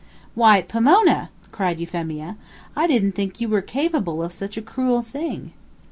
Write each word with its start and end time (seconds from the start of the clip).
"Why, 0.33 0.63
Pomona!" 0.63 1.29
cried 1.51 1.79
Euphemia, 1.79 2.35
"I 2.75 2.87
didn't 2.87 3.11
think 3.11 3.39
you 3.39 3.47
were 3.49 3.61
capable 3.61 4.23
of 4.23 4.33
such 4.33 4.57
a 4.57 4.61
cruel 4.63 5.03
thing." 5.03 5.53